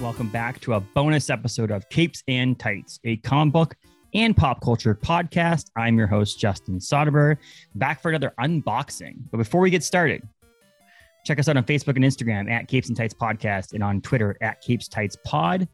Welcome 0.00 0.28
back 0.28 0.60
to 0.60 0.74
a 0.74 0.80
bonus 0.80 1.30
episode 1.30 1.70
of 1.70 1.88
Capes 1.88 2.22
and 2.28 2.58
Tights, 2.58 3.00
a 3.04 3.16
comic 3.16 3.54
book 3.54 3.76
and 4.12 4.36
pop 4.36 4.60
culture 4.60 4.94
podcast. 4.94 5.70
I'm 5.74 5.96
your 5.96 6.06
host, 6.06 6.38
Justin 6.38 6.78
Soderberg, 6.80 7.38
back 7.74 8.02
for 8.02 8.10
another 8.10 8.34
unboxing. 8.38 9.14
But 9.30 9.38
before 9.38 9.62
we 9.62 9.70
get 9.70 9.82
started, 9.82 10.22
check 11.24 11.38
us 11.38 11.48
out 11.48 11.56
on 11.56 11.64
Facebook 11.64 11.96
and 11.96 12.04
Instagram 12.04 12.50
at 12.50 12.68
Capes 12.68 12.88
and 12.88 12.96
Tights 12.96 13.14
Podcast 13.14 13.72
and 13.72 13.82
on 13.82 14.02
Twitter 14.02 14.36
at 14.42 14.60
Capes 14.60 14.86
Tights 14.86 15.16
Pod, 15.24 15.66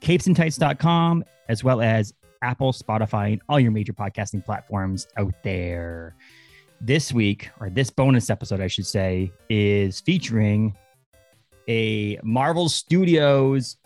capesandtights.com, 0.00 1.24
as 1.48 1.64
well 1.64 1.80
as 1.80 2.12
Apple, 2.42 2.74
Spotify, 2.74 3.32
and 3.32 3.40
all 3.48 3.58
your 3.58 3.70
major 3.70 3.94
podcasting 3.94 4.44
platforms 4.44 5.06
out 5.16 5.34
there. 5.42 6.14
This 6.82 7.14
week, 7.14 7.48
or 7.60 7.70
this 7.70 7.88
bonus 7.88 8.28
episode, 8.28 8.60
I 8.60 8.66
should 8.66 8.86
say, 8.86 9.32
is 9.48 10.00
featuring 10.00 10.76
a 11.68 12.18
Marvel 12.22 12.68
Studios 12.68 13.76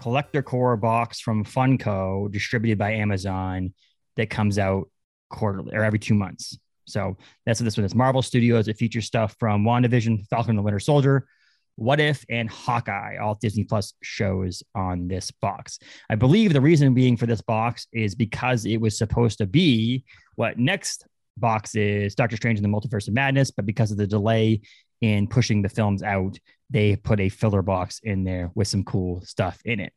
collector 0.00 0.42
Corps 0.42 0.76
box 0.76 1.20
from 1.20 1.44
Funko 1.44 2.30
distributed 2.30 2.78
by 2.78 2.92
Amazon 2.92 3.72
that 4.16 4.30
comes 4.30 4.58
out 4.58 4.88
quarterly 5.30 5.74
or 5.74 5.82
every 5.82 5.98
two 5.98 6.14
months. 6.14 6.58
So 6.86 7.16
that's 7.44 7.60
what 7.60 7.64
this 7.64 7.76
one 7.76 7.84
is. 7.84 7.94
Marvel 7.94 8.22
Studios. 8.22 8.68
It 8.68 8.78
features 8.78 9.06
stuff 9.06 9.36
from 9.38 9.64
WandaVision, 9.64 10.28
Falcon 10.28 10.50
and 10.50 10.58
the 10.58 10.62
Winter 10.62 10.78
Soldier, 10.78 11.26
What 11.74 12.00
If, 12.00 12.24
and 12.28 12.48
Hawkeye, 12.48 13.16
all 13.16 13.34
Disney 13.34 13.64
Plus 13.64 13.92
shows 14.02 14.62
on 14.74 15.08
this 15.08 15.30
box. 15.30 15.78
I 16.08 16.14
believe 16.14 16.52
the 16.52 16.60
reason 16.60 16.94
being 16.94 17.16
for 17.16 17.26
this 17.26 17.42
box 17.42 17.86
is 17.92 18.14
because 18.14 18.64
it 18.66 18.80
was 18.80 18.96
supposed 18.96 19.38
to 19.38 19.46
be 19.46 20.04
what 20.36 20.58
next 20.58 21.06
box 21.36 21.74
is 21.74 22.14
Doctor 22.14 22.36
Strange 22.36 22.58
in 22.58 22.62
the 22.62 22.68
Multiverse 22.68 23.08
of 23.08 23.14
Madness, 23.14 23.50
but 23.50 23.66
because 23.66 23.90
of 23.90 23.98
the 23.98 24.06
delay 24.06 24.60
in 25.00 25.26
pushing 25.26 25.62
the 25.62 25.68
films 25.68 26.02
out, 26.02 26.38
they 26.70 26.96
put 26.96 27.20
a 27.20 27.28
filler 27.28 27.62
box 27.62 28.00
in 28.02 28.24
there 28.24 28.50
with 28.54 28.68
some 28.68 28.84
cool 28.84 29.20
stuff 29.22 29.60
in 29.64 29.80
it. 29.80 29.92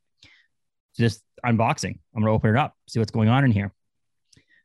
Just 0.97 1.23
unboxing. 1.45 1.99
I'm 2.15 2.21
going 2.21 2.25
to 2.25 2.31
open 2.31 2.51
it 2.51 2.57
up, 2.57 2.75
see 2.87 2.99
what's 2.99 3.11
going 3.11 3.29
on 3.29 3.45
in 3.45 3.51
here. 3.51 3.73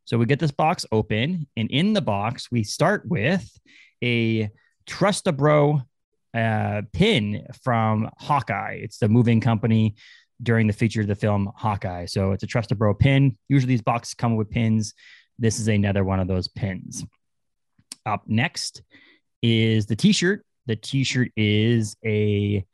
So 0.04 0.18
we 0.18 0.26
get 0.26 0.38
this 0.38 0.50
box 0.50 0.84
open, 0.92 1.46
and 1.56 1.70
in 1.70 1.94
the 1.94 2.02
box, 2.02 2.50
we 2.50 2.62
start 2.62 3.06
with 3.06 3.48
a 4.02 4.50
Trust 4.86 5.26
a 5.26 5.32
Bro 5.32 5.80
uh, 6.34 6.82
pin 6.92 7.46
from 7.62 8.10
Hawkeye. 8.18 8.80
It's 8.82 8.98
the 8.98 9.08
moving 9.08 9.40
company 9.40 9.94
during 10.42 10.66
the 10.66 10.72
feature 10.74 11.00
of 11.00 11.06
the 11.06 11.14
film 11.14 11.50
Hawkeye. 11.56 12.04
So 12.06 12.32
it's 12.32 12.42
a 12.42 12.46
Trust 12.46 12.72
a 12.72 12.74
Bro 12.74 12.94
pin. 12.94 13.38
Usually 13.48 13.72
these 13.72 13.82
boxes 13.82 14.14
come 14.14 14.36
with 14.36 14.50
pins. 14.50 14.92
This 15.38 15.58
is 15.58 15.68
another 15.68 16.04
one 16.04 16.20
of 16.20 16.28
those 16.28 16.48
pins. 16.48 17.04
Up 18.04 18.24
next 18.26 18.82
is 19.44 19.84
the 19.84 19.94
t-shirt. 19.94 20.44
The 20.66 20.76
t-shirt 20.76 21.30
is 21.36 21.96
a 22.04 22.64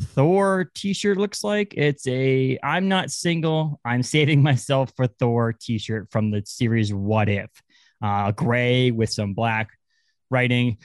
Thor 0.00 0.70
t-shirt 0.74 1.18
looks 1.18 1.42
like 1.42 1.74
it's 1.76 2.06
a 2.06 2.56
I'm 2.62 2.88
not 2.88 3.10
single, 3.10 3.80
I'm 3.84 4.02
saving 4.14 4.42
myself 4.42 4.92
for 4.96 5.08
Thor 5.08 5.52
t-shirt 5.52 6.08
from 6.10 6.30
the 6.30 6.42
series 6.46 6.94
What 6.94 7.28
If. 7.28 7.50
Uh, 8.00 8.30
gray 8.30 8.92
with 8.92 9.10
some 9.10 9.34
black 9.34 9.70
writing. 10.30 10.78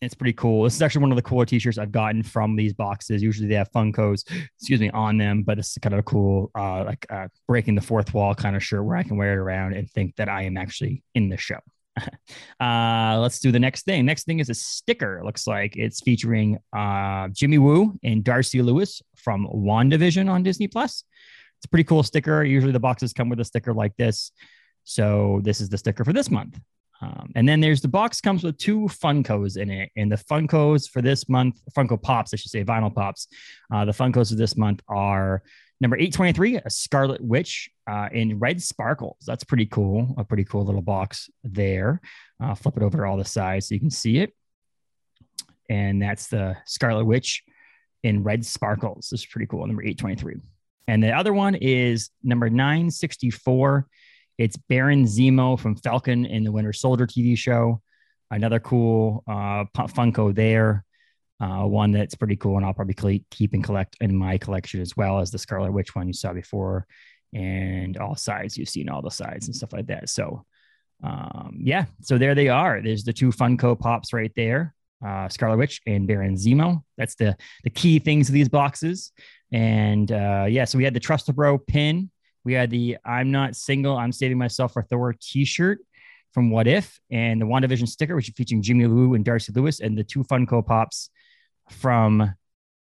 It's 0.00 0.14
pretty 0.14 0.32
cool. 0.32 0.64
This 0.64 0.74
is 0.74 0.82
actually 0.82 1.02
one 1.02 1.12
of 1.12 1.16
the 1.16 1.22
cooler 1.22 1.44
t-shirts 1.44 1.78
I've 1.78 1.92
gotten 1.92 2.22
from 2.22 2.56
these 2.56 2.72
boxes. 2.72 3.22
Usually 3.22 3.48
they 3.48 3.54
have 3.54 3.70
Funkos, 3.70 4.24
excuse 4.56 4.80
me, 4.80 4.90
on 4.90 5.18
them, 5.18 5.42
but 5.42 5.58
is 5.58 5.78
kind 5.80 5.92
of 5.92 6.00
a 6.00 6.02
cool, 6.02 6.50
uh, 6.58 6.84
like 6.84 7.06
uh, 7.10 7.28
breaking 7.46 7.74
the 7.74 7.80
fourth 7.82 8.12
wall 8.12 8.34
kind 8.34 8.56
of 8.56 8.64
shirt 8.64 8.84
where 8.84 8.96
I 8.96 9.02
can 9.02 9.16
wear 9.16 9.34
it 9.34 9.38
around 9.38 9.74
and 9.74 9.88
think 9.88 10.16
that 10.16 10.28
I 10.28 10.42
am 10.42 10.56
actually 10.56 11.02
in 11.14 11.28
the 11.28 11.36
show. 11.36 11.58
uh, 12.60 13.18
let's 13.20 13.40
do 13.40 13.52
the 13.52 13.58
next 13.58 13.84
thing. 13.84 14.04
Next 14.04 14.24
thing 14.24 14.40
is 14.40 14.50
a 14.50 14.54
sticker. 14.54 15.22
Looks 15.24 15.46
like 15.46 15.76
it's 15.76 16.00
featuring 16.00 16.58
uh, 16.76 17.28
Jimmy 17.28 17.58
Woo 17.58 17.98
and 18.02 18.24
Darcy 18.24 18.62
Lewis 18.62 19.02
from 19.16 19.46
WandaVision 19.46 20.30
on 20.30 20.42
Disney 20.42 20.68
Plus. 20.68 21.04
It's 21.58 21.66
a 21.66 21.68
pretty 21.68 21.84
cool 21.84 22.02
sticker. 22.02 22.42
Usually 22.44 22.72
the 22.72 22.80
boxes 22.80 23.12
come 23.12 23.28
with 23.28 23.40
a 23.40 23.44
sticker 23.44 23.72
like 23.72 23.96
this. 23.96 24.32
So 24.84 25.40
this 25.44 25.60
is 25.60 25.68
the 25.68 25.78
sticker 25.78 26.04
for 26.04 26.12
this 26.12 26.30
month. 26.30 26.58
Um, 27.00 27.32
and 27.34 27.48
then 27.48 27.60
there's 27.60 27.80
the 27.80 27.88
box 27.88 28.20
comes 28.20 28.44
with 28.44 28.58
two 28.58 28.82
Funkos 28.82 29.56
in 29.56 29.70
it. 29.70 29.90
And 29.96 30.10
the 30.10 30.16
Funkos 30.16 30.88
for 30.88 31.02
this 31.02 31.28
month, 31.28 31.60
Funko 31.76 32.00
Pops, 32.00 32.32
I 32.32 32.36
should 32.36 32.50
say, 32.50 32.64
vinyl 32.64 32.94
pops. 32.94 33.26
Uh, 33.72 33.84
the 33.84 33.92
Funkos 33.92 34.30
of 34.30 34.38
this 34.38 34.56
month 34.56 34.80
are 34.88 35.42
Number 35.82 35.96
823, 35.96 36.60
a 36.64 36.70
Scarlet 36.70 37.20
Witch 37.20 37.68
uh, 37.90 38.08
in 38.12 38.38
red 38.38 38.62
sparkles. 38.62 39.18
That's 39.26 39.44
pretty 39.44 39.66
cool. 39.66 40.14
A 40.16 40.24
pretty 40.24 40.44
cool 40.44 40.64
little 40.64 40.82
box 40.82 41.30
there. 41.44 42.00
Uh, 42.42 42.54
flip 42.54 42.76
it 42.76 42.82
over 42.82 43.06
all 43.06 43.16
the 43.16 43.24
sides 43.24 43.68
so 43.68 43.74
you 43.74 43.80
can 43.80 43.90
see 43.90 44.18
it. 44.18 44.32
And 45.68 46.02
that's 46.02 46.28
the 46.28 46.56
Scarlet 46.66 47.04
Witch 47.04 47.42
in 48.02 48.22
red 48.22 48.44
sparkles. 48.44 49.08
This 49.10 49.20
is 49.20 49.26
pretty 49.26 49.46
cool. 49.46 49.66
Number 49.66 49.82
823. 49.82 50.36
And 50.88 51.02
the 51.02 51.12
other 51.12 51.32
one 51.32 51.54
is 51.54 52.10
number 52.22 52.50
964. 52.50 53.86
It's 54.38 54.56
Baron 54.56 55.04
Zemo 55.04 55.58
from 55.58 55.76
Falcon 55.76 56.26
in 56.26 56.42
the 56.42 56.52
Winter 56.52 56.72
Soldier 56.72 57.06
TV 57.06 57.36
show. 57.38 57.80
Another 58.30 58.58
cool 58.58 59.22
uh, 59.28 59.64
Funko 59.76 60.34
there 60.34 60.84
uh, 61.42 61.64
one 61.66 61.90
that's 61.90 62.14
pretty 62.14 62.36
cool, 62.36 62.56
and 62.56 62.64
I'll 62.64 62.72
probably 62.72 63.24
keep 63.30 63.52
and 63.52 63.64
collect 63.64 63.96
in 64.00 64.16
my 64.16 64.38
collection 64.38 64.80
as 64.80 64.96
well 64.96 65.18
as 65.18 65.32
the 65.32 65.38
Scarlet 65.38 65.72
Witch 65.72 65.94
one 65.94 66.06
you 66.06 66.12
saw 66.12 66.32
before, 66.32 66.86
and 67.32 67.96
all 67.96 68.16
sides 68.16 68.56
you've 68.56 68.68
seen 68.68 68.88
all 68.88 69.02
the 69.02 69.10
sides 69.10 69.46
and 69.46 69.56
stuff 69.56 69.72
like 69.72 69.86
that. 69.86 70.08
So, 70.08 70.44
um, 71.02 71.58
yeah, 71.60 71.86
so 72.00 72.18
there 72.18 72.34
they 72.34 72.48
are. 72.48 72.80
There's 72.82 73.04
the 73.04 73.12
two 73.12 73.30
Funko 73.30 73.78
Pops 73.78 74.12
right 74.12 74.32
there, 74.36 74.74
uh, 75.04 75.28
Scarlet 75.28 75.56
Witch 75.56 75.80
and 75.86 76.06
Baron 76.06 76.36
Zemo. 76.36 76.82
That's 76.96 77.14
the 77.14 77.36
the 77.64 77.70
key 77.70 77.98
things 77.98 78.28
of 78.28 78.34
these 78.34 78.48
boxes. 78.48 79.12
And 79.52 80.10
uh, 80.10 80.46
yeah, 80.48 80.64
so 80.64 80.78
we 80.78 80.84
had 80.84 80.94
the 80.94 81.00
Trust 81.00 81.28
a 81.28 81.32
Bro 81.32 81.58
pin. 81.58 82.10
We 82.44 82.54
had 82.54 82.70
the 82.70 82.98
I'm 83.04 83.30
not 83.30 83.56
single, 83.56 83.96
I'm 83.96 84.12
saving 84.12 84.38
myself 84.38 84.72
for 84.72 84.82
Thor 84.82 85.14
T-shirt 85.20 85.78
from 86.32 86.50
What 86.50 86.66
If, 86.66 86.98
and 87.10 87.40
the 87.40 87.46
WandaVision 87.46 87.88
sticker, 87.88 88.16
which 88.16 88.28
is 88.28 88.34
featuring 88.34 88.62
Jimmy 88.62 88.86
Woo 88.86 89.14
and 89.14 89.24
Darcy 89.24 89.52
Lewis, 89.52 89.80
and 89.80 89.96
the 89.96 90.04
two 90.04 90.24
Funko 90.24 90.64
Pops 90.64 91.10
from 91.70 92.34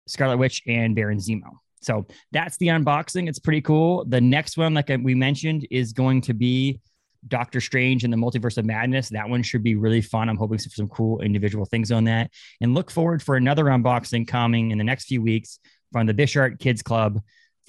Scarlet 0.07 0.39
Witch 0.39 0.63
and 0.67 0.95
Baron 0.95 1.19
Zemo. 1.19 1.59
So 1.83 2.07
that's 2.33 2.57
the 2.59 2.69
unboxing. 2.69 3.29
It's 3.29 3.39
pretty 3.39 3.63
cool. 3.63 4.05
The 4.05 4.21
next 4.21 4.57
one, 4.57 4.75
like 4.75 4.89
we 5.03 5.15
mentioned, 5.15 5.67
is 5.71 5.93
going 5.93 6.21
to 6.23 6.35
be 6.35 6.81
Doctor 7.29 7.61
Strange 7.61 8.05
and 8.05 8.13
the 8.13 8.17
Multiverse 8.17 8.59
of 8.59 8.65
Madness. 8.65 9.09
That 9.11 9.29
one 9.29 9.43
should 9.43 9.63
be 9.63 9.75
really 9.75 10.01
fun. 10.01 10.29
I'm 10.29 10.37
hoping 10.37 10.59
for 10.59 10.69
some 10.71 10.89
cool 10.89 11.21
individual 11.21 11.65
things 11.65 11.93
on 11.93 12.05
that. 12.05 12.31
And 12.61 12.75
look 12.75 12.91
forward 12.91 13.23
for 13.23 13.37
another 13.37 13.65
unboxing 13.65 14.27
coming 14.27 14.71
in 14.71 14.79
the 14.79 14.85
next 14.85 15.07
few 15.07 15.23
weeks 15.23 15.59
from 15.93 16.07
the 16.07 16.15
Bishart 16.15 16.59
Kids 16.59 16.83
Club 16.83 17.21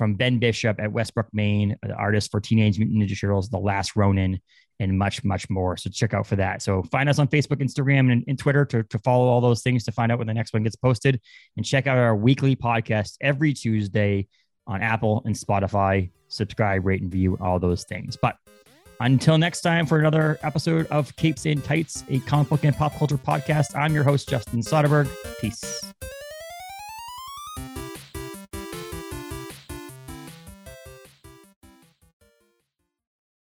from 0.01 0.15
Ben 0.15 0.39
Bishop 0.39 0.79
at 0.79 0.91
Westbrook, 0.91 1.27
Maine, 1.31 1.75
the 1.83 1.93
artist 1.93 2.31
for 2.31 2.39
Teenage 2.39 2.79
Mutant 2.79 3.03
Ninja 3.03 3.21
Turtles, 3.21 3.49
The 3.49 3.59
Last 3.59 3.95
Ronin 3.95 4.41
and 4.79 4.97
much, 4.97 5.23
much 5.23 5.47
more. 5.47 5.77
So 5.77 5.91
check 5.91 6.15
out 6.15 6.25
for 6.25 6.37
that. 6.37 6.63
So 6.63 6.81
find 6.81 7.07
us 7.07 7.19
on 7.19 7.27
Facebook, 7.27 7.61
Instagram, 7.61 8.11
and, 8.11 8.23
and 8.27 8.39
Twitter 8.39 8.65
to, 8.65 8.81
to 8.81 8.97
follow 8.97 9.27
all 9.27 9.41
those 9.41 9.61
things 9.61 9.83
to 9.83 9.91
find 9.91 10.11
out 10.11 10.17
when 10.17 10.25
the 10.25 10.33
next 10.33 10.53
one 10.53 10.63
gets 10.63 10.75
posted. 10.75 11.21
And 11.55 11.63
check 11.63 11.85
out 11.85 11.99
our 11.99 12.15
weekly 12.15 12.55
podcast 12.55 13.17
every 13.21 13.53
Tuesday 13.53 14.27
on 14.65 14.81
Apple 14.81 15.21
and 15.25 15.35
Spotify. 15.35 16.09
Subscribe, 16.29 16.83
rate, 16.83 17.03
and 17.03 17.11
view 17.11 17.37
all 17.39 17.59
those 17.59 17.83
things. 17.83 18.17
But 18.19 18.37
until 19.01 19.37
next 19.37 19.61
time 19.61 19.85
for 19.85 19.99
another 19.99 20.39
episode 20.41 20.87
of 20.87 21.15
Capes 21.15 21.45
and 21.45 21.63
Tights, 21.63 22.05
a 22.09 22.17
comic 22.21 22.49
book 22.49 22.63
and 22.63 22.75
pop 22.75 22.95
culture 22.95 23.19
podcast, 23.19 23.75
I'm 23.75 23.93
your 23.93 24.03
host, 24.03 24.27
Justin 24.27 24.61
Soderberg. 24.61 25.07
Peace. 25.39 25.83